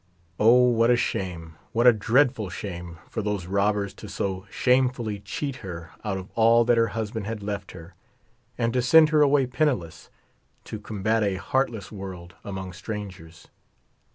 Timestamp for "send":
8.81-9.09